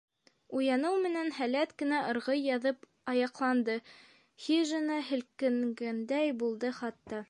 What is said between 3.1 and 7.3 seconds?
аяҡланды, хижина һелкенгәндәй булды хатта.